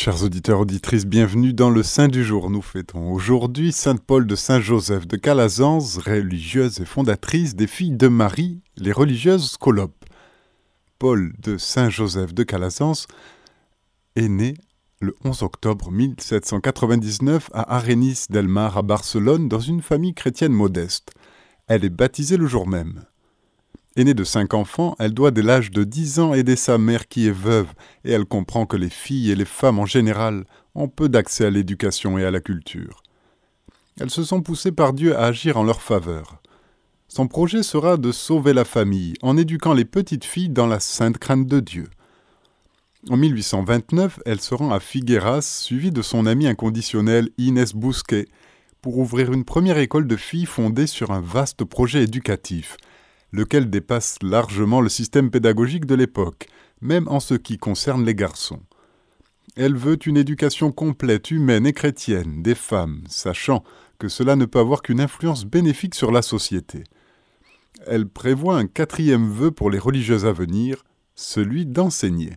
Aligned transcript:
Chers 0.00 0.22
auditeurs, 0.22 0.60
auditrices, 0.60 1.06
bienvenue 1.06 1.52
dans 1.52 1.70
le 1.70 1.82
Saint 1.82 2.06
du 2.06 2.22
jour. 2.22 2.50
Nous 2.50 2.62
fêtons 2.62 3.10
aujourd'hui 3.10 3.72
Sainte 3.72 4.00
Paul 4.00 4.28
de 4.28 4.36
Saint-Joseph 4.36 5.08
de 5.08 5.16
Calazans, 5.16 5.98
religieuse 6.06 6.78
et 6.78 6.84
fondatrice 6.84 7.56
des 7.56 7.66
filles 7.66 7.96
de 7.96 8.06
Marie, 8.06 8.60
les 8.76 8.92
religieuses 8.92 9.50
scolopes. 9.50 10.04
Paul 11.00 11.32
de 11.40 11.58
Saint-Joseph 11.58 12.32
de 12.32 12.44
Calazans 12.44 13.08
est 14.14 14.28
né 14.28 14.54
le 15.00 15.16
11 15.24 15.42
octobre 15.42 15.90
1799 15.90 17.50
à 17.52 17.74
Arenis 17.74 18.26
del 18.30 18.46
Mar 18.46 18.78
à 18.78 18.82
Barcelone 18.82 19.48
dans 19.48 19.58
une 19.58 19.82
famille 19.82 20.14
chrétienne 20.14 20.52
modeste. 20.52 21.10
Elle 21.66 21.84
est 21.84 21.90
baptisée 21.90 22.36
le 22.36 22.46
jour 22.46 22.68
même. 22.68 23.04
Aînée 23.96 24.14
de 24.14 24.24
cinq 24.24 24.54
enfants, 24.54 24.94
elle 24.98 25.14
doit 25.14 25.30
dès 25.30 25.42
l'âge 25.42 25.70
de 25.70 25.82
dix 25.82 26.20
ans 26.20 26.34
aider 26.34 26.56
sa 26.56 26.78
mère 26.78 27.08
qui 27.08 27.26
est 27.26 27.32
veuve, 27.32 27.68
et 28.04 28.12
elle 28.12 28.26
comprend 28.26 28.66
que 28.66 28.76
les 28.76 28.90
filles 28.90 29.30
et 29.30 29.34
les 29.34 29.44
femmes 29.44 29.78
en 29.78 29.86
général 29.86 30.44
ont 30.74 30.88
peu 30.88 31.08
d'accès 31.08 31.46
à 31.46 31.50
l'éducation 31.50 32.18
et 32.18 32.24
à 32.24 32.30
la 32.30 32.40
culture. 32.40 33.02
Elles 33.98 34.10
se 34.10 34.22
sont 34.22 34.42
poussées 34.42 34.72
par 34.72 34.92
Dieu 34.92 35.16
à 35.16 35.24
agir 35.24 35.56
en 35.56 35.64
leur 35.64 35.82
faveur. 35.82 36.40
Son 37.08 37.26
projet 37.26 37.62
sera 37.62 37.96
de 37.96 38.12
sauver 38.12 38.52
la 38.52 38.64
famille 38.64 39.14
en 39.22 39.36
éduquant 39.36 39.72
les 39.72 39.86
petites 39.86 40.24
filles 40.24 40.50
dans 40.50 40.66
la 40.66 40.78
sainte 40.78 41.18
crainte 41.18 41.46
de 41.46 41.58
Dieu. 41.58 41.88
En 43.10 43.16
1829, 43.16 44.20
elle 44.26 44.40
se 44.40 44.54
rend 44.54 44.70
à 44.70 44.78
Figueras, 44.78 45.40
suivie 45.42 45.90
de 45.90 46.02
son 46.02 46.26
amie 46.26 46.46
inconditionnelle 46.46 47.30
Inès 47.38 47.74
Bousquet, 47.74 48.26
pour 48.82 48.98
ouvrir 48.98 49.32
une 49.32 49.44
première 49.44 49.78
école 49.78 50.06
de 50.06 50.16
filles 50.16 50.46
fondée 50.46 50.86
sur 50.86 51.10
un 51.10 51.20
vaste 51.20 51.64
projet 51.64 52.04
éducatif– 52.04 52.76
lequel 53.32 53.70
dépasse 53.70 54.16
largement 54.22 54.80
le 54.80 54.88
système 54.88 55.30
pédagogique 55.30 55.86
de 55.86 55.94
l'époque, 55.94 56.48
même 56.80 57.08
en 57.08 57.20
ce 57.20 57.34
qui 57.34 57.58
concerne 57.58 58.04
les 58.04 58.14
garçons. 58.14 58.62
Elle 59.56 59.76
veut 59.76 59.98
une 60.06 60.16
éducation 60.16 60.70
complète, 60.70 61.30
humaine 61.30 61.66
et 61.66 61.72
chrétienne 61.72 62.42
des 62.42 62.54
femmes, 62.54 63.02
sachant 63.08 63.64
que 63.98 64.08
cela 64.08 64.36
ne 64.36 64.44
peut 64.44 64.60
avoir 64.60 64.82
qu'une 64.82 65.00
influence 65.00 65.44
bénéfique 65.44 65.94
sur 65.94 66.12
la 66.12 66.22
société. 66.22 66.84
Elle 67.86 68.08
prévoit 68.08 68.56
un 68.56 68.66
quatrième 68.66 69.28
vœu 69.28 69.50
pour 69.50 69.70
les 69.70 69.78
religieuses 69.78 70.26
à 70.26 70.32
venir, 70.32 70.84
celui 71.14 71.66
d'enseigner. 71.66 72.34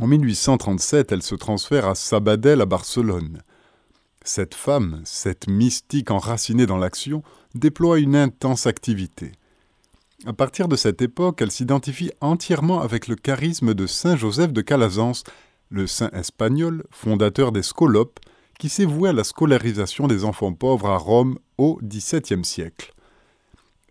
En 0.00 0.08
1837, 0.08 1.12
elle 1.12 1.22
se 1.22 1.36
transfère 1.36 1.86
à 1.86 1.94
Sabadell 1.94 2.60
à 2.60 2.66
Barcelone. 2.66 3.42
Cette 4.24 4.54
femme, 4.54 5.00
cette 5.04 5.48
mystique 5.48 6.10
enracinée 6.10 6.66
dans 6.66 6.78
l'action, 6.78 7.22
déploie 7.54 8.00
une 8.00 8.16
intense 8.16 8.66
activité. 8.66 9.32
À 10.26 10.32
partir 10.32 10.68
de 10.68 10.76
cette 10.76 11.02
époque, 11.02 11.42
elle 11.42 11.50
s'identifie 11.50 12.10
entièrement 12.22 12.80
avec 12.80 13.08
le 13.08 13.14
charisme 13.14 13.74
de 13.74 13.86
Saint 13.86 14.16
Joseph 14.16 14.54
de 14.54 14.62
Calazans, 14.62 15.22
le 15.68 15.86
saint 15.86 16.08
espagnol, 16.12 16.82
fondateur 16.90 17.52
des 17.52 17.62
Scolopes, 17.62 18.20
qui 18.58 18.70
s'est 18.70 18.86
voué 18.86 19.10
à 19.10 19.12
la 19.12 19.24
scolarisation 19.24 20.06
des 20.06 20.24
enfants 20.24 20.54
pauvres 20.54 20.88
à 20.88 20.96
Rome 20.96 21.38
au 21.58 21.78
XVIIe 21.82 22.44
siècle. 22.44 22.94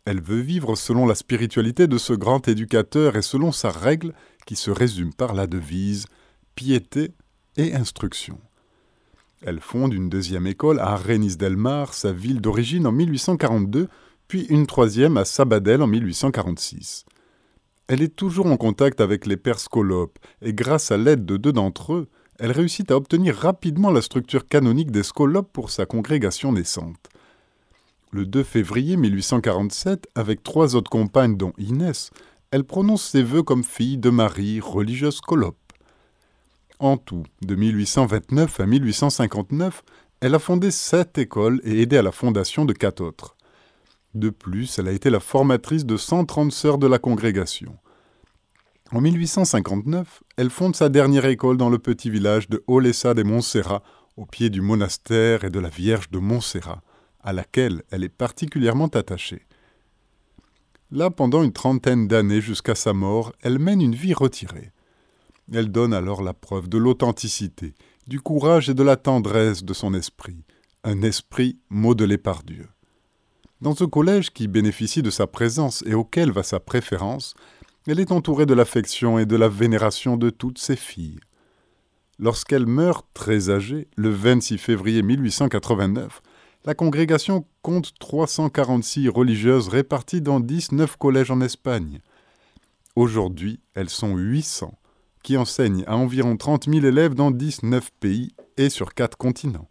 Elle 0.05 0.21
veut 0.21 0.39
vivre 0.39 0.75
selon 0.75 1.05
la 1.05 1.13
spiritualité 1.13 1.85
de 1.85 1.99
ce 1.99 2.13
grand 2.13 2.47
éducateur 2.47 3.15
et 3.15 3.21
selon 3.21 3.51
sa 3.51 3.69
règle 3.69 4.13
qui 4.47 4.55
se 4.55 4.71
résume 4.71 5.13
par 5.13 5.35
la 5.35 5.45
devise 5.45 6.07
piété 6.55 7.11
et 7.57 7.75
instruction. 7.75 8.39
Elle 9.43 9.59
fonde 9.59 9.93
une 9.93 10.09
deuxième 10.09 10.47
école 10.47 10.79
à 10.79 10.93
Arenis 10.93 11.35
del 11.35 11.57
Mar, 11.57 11.93
sa 11.93 12.11
ville 12.11 12.41
d'origine, 12.41 12.87
en 12.87 12.91
1842, 12.91 13.87
puis 14.33 14.47
une 14.49 14.65
troisième 14.65 15.17
à 15.17 15.25
Sabadell 15.25 15.83
en 15.83 15.85
1846. 15.85 17.05
Elle 17.87 18.01
est 18.01 18.15
toujours 18.15 18.47
en 18.47 18.57
contact 18.57 18.99
avec 18.99 19.27
les 19.27 19.37
pères 19.37 19.59
scolopes, 19.59 20.17
et 20.41 20.55
grâce 20.55 20.89
à 20.89 20.97
l'aide 20.97 21.23
de 21.23 21.37
deux 21.37 21.53
d'entre 21.53 21.93
eux, 21.93 22.07
elle 22.39 22.51
réussit 22.51 22.89
à 22.89 22.95
obtenir 22.95 23.35
rapidement 23.35 23.91
la 23.91 24.01
structure 24.01 24.47
canonique 24.47 24.89
des 24.89 25.03
scolopes 25.03 25.53
pour 25.53 25.69
sa 25.69 25.85
congrégation 25.85 26.51
naissante. 26.51 27.11
Le 28.09 28.25
2 28.25 28.41
février 28.41 28.97
1847, 28.97 30.07
avec 30.15 30.41
trois 30.41 30.75
autres 30.75 30.89
compagnes 30.89 31.37
dont 31.37 31.53
Inès, 31.59 32.09
elle 32.49 32.63
prononce 32.63 33.03
ses 33.03 33.21
vœux 33.21 33.43
comme 33.43 33.63
fille 33.63 33.99
de 33.99 34.09
Marie, 34.09 34.59
religieuse 34.59 35.17
scolope. 35.17 35.59
En 36.79 36.97
tout, 36.97 37.21
de 37.43 37.53
1829 37.53 38.59
à 38.59 38.65
1859, 38.65 39.83
elle 40.21 40.33
a 40.33 40.39
fondé 40.39 40.71
sept 40.71 41.19
écoles 41.19 41.61
et 41.63 41.83
aidé 41.83 41.99
à 41.99 42.01
la 42.01 42.11
fondation 42.11 42.65
de 42.65 42.73
quatre 42.73 43.03
autres. 43.03 43.35
De 44.13 44.29
plus, 44.29 44.77
elle 44.77 44.87
a 44.87 44.91
été 44.91 45.09
la 45.09 45.19
formatrice 45.19 45.85
de 45.85 45.97
130 45.97 46.51
sœurs 46.51 46.77
de 46.77 46.87
la 46.87 46.99
congrégation. 46.99 47.77
En 48.91 49.01
1859, 49.01 50.21
elle 50.37 50.51
fonde 50.51 50.75
sa 50.75 50.89
dernière 50.89 51.25
école 51.25 51.57
dans 51.57 51.69
le 51.69 51.79
petit 51.79 52.11
village 52.11 52.47
de 52.47 52.63
Olessa 52.67 53.15
de 53.15 53.23
Montserrat, 53.23 53.81
au 54.17 54.27
pied 54.27 54.51
du 54.51 54.61
monastère 54.61 55.43
et 55.43 55.49
de 55.49 55.59
la 55.59 55.69
Vierge 55.69 56.11
de 56.11 56.19
Montserrat, 56.19 56.83
à 57.23 57.33
laquelle 57.33 57.81
elle 57.89 58.03
est 58.03 58.09
particulièrement 58.09 58.87
attachée. 58.87 59.47
Là, 60.91 61.09
pendant 61.09 61.41
une 61.41 61.53
trentaine 61.53 62.07
d'années 62.07 62.41
jusqu'à 62.41 62.75
sa 62.75 62.93
mort, 62.93 63.33
elle 63.41 63.57
mène 63.57 63.81
une 63.81 63.95
vie 63.95 64.13
retirée. 64.13 64.71
Elle 65.51 65.71
donne 65.71 65.93
alors 65.93 66.21
la 66.21 66.35
preuve 66.35 66.69
de 66.69 66.77
l'authenticité, 66.77 67.73
du 68.05 68.21
courage 68.21 68.69
et 68.69 68.75
de 68.75 68.83
la 68.83 68.95
tendresse 68.95 69.63
de 69.63 69.73
son 69.73 69.95
esprit, 69.95 70.43
un 70.83 71.01
esprit 71.01 71.57
modelé 71.69 72.19
par 72.19 72.43
Dieu. 72.43 72.67
Dans 73.63 73.73
ce 73.73 73.85
collège 73.85 74.31
qui 74.31 74.49
bénéficie 74.49 75.01
de 75.01 75.09
sa 75.09 75.25
présence 75.25 75.85
et 75.87 75.93
auquel 75.93 76.33
va 76.33 76.43
sa 76.43 76.59
préférence, 76.59 77.33
elle 77.87 78.01
est 78.01 78.11
entourée 78.11 78.45
de 78.45 78.53
l'affection 78.53 79.17
et 79.17 79.25
de 79.25 79.37
la 79.37 79.47
vénération 79.47 80.17
de 80.17 80.29
toutes 80.29 80.57
ses 80.57 80.75
filles. 80.75 81.21
Lorsqu'elle 82.19 82.65
meurt 82.65 83.07
très 83.13 83.49
âgée, 83.49 83.87
le 83.95 84.09
26 84.09 84.57
février 84.57 85.01
1889, 85.01 86.21
la 86.65 86.75
congrégation 86.75 87.45
compte 87.61 87.93
346 88.01 89.07
religieuses 89.07 89.69
réparties 89.69 90.19
dans 90.19 90.41
19 90.41 90.97
collèges 90.97 91.31
en 91.31 91.39
Espagne. 91.39 92.01
Aujourd'hui, 92.97 93.61
elles 93.75 93.89
sont 93.89 94.17
800, 94.17 94.77
qui 95.23 95.37
enseignent 95.37 95.85
à 95.87 95.95
environ 95.95 96.35
30 96.35 96.65
000 96.69 96.85
élèves 96.85 97.13
dans 97.13 97.31
19 97.31 97.91
pays 98.01 98.33
et 98.57 98.69
sur 98.69 98.93
4 98.93 99.17
continents. 99.17 99.69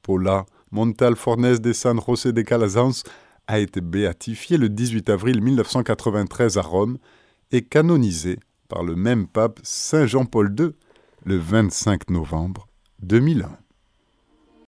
Paula, 0.00 0.46
Montal 0.72 1.16
Fornes 1.16 1.58
de 1.58 1.72
San 1.74 2.00
José 2.00 2.32
de 2.32 2.40
Calazans 2.40 3.02
a 3.46 3.58
été 3.58 3.82
béatifié 3.82 4.56
le 4.56 4.70
18 4.70 5.10
avril 5.10 5.42
1993 5.42 6.56
à 6.56 6.62
Rome 6.62 6.96
et 7.50 7.60
canonisé 7.60 8.38
par 8.68 8.82
le 8.82 8.96
même 8.96 9.26
pape 9.26 9.60
Saint 9.62 10.06
Jean-Paul 10.06 10.54
II 10.58 10.70
le 11.26 11.36
25 11.36 12.08
novembre 12.08 12.68
2001. 13.02 13.61